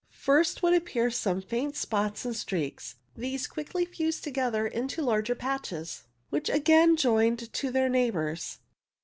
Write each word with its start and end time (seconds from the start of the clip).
First 0.17 0.63
would 0.63 0.73
appear 0.73 1.11
some 1.11 1.43
faint 1.43 1.75
spots 1.75 2.25
and 2.25 2.35
streaks; 2.35 2.95
these 3.15 3.45
quickly 3.45 3.85
fused 3.85 4.23
together 4.23 4.65
into 4.65 5.03
larger 5.03 5.35
patches, 5.35 6.05
which 6.31 6.49
again 6.49 6.95
joined 6.95 7.53
to 7.53 7.69
their 7.69 7.87
neighbours. 7.87 8.57